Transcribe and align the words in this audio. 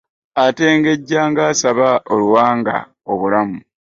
Atengejja 0.45 1.21
nga 1.29 1.43
asaba 1.51 1.89
oluwanga 2.13 2.75
obulamu. 3.11 3.59